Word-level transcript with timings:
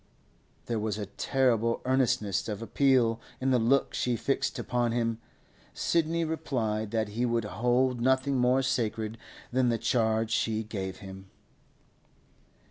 There 0.65 0.79
was 0.79 0.97
a 0.97 1.05
terrible 1.05 1.79
earnestness 1.85 2.49
of 2.49 2.63
appeal 2.63 3.21
in 3.39 3.51
the 3.51 3.59
look 3.59 3.93
she 3.93 4.15
fixed 4.15 4.57
upon 4.57 4.93
him. 4.93 5.19
Sidney 5.75 6.23
replied 6.25 6.89
that 6.89 7.09
he 7.09 7.23
would 7.23 7.45
hold 7.45 8.01
nothing 8.01 8.37
more 8.39 8.63
sacred 8.63 9.19
than 9.53 9.69
the 9.69 9.77
charge 9.77 10.31
she 10.31 10.63
gave 10.63 11.01
him. 11.05 11.27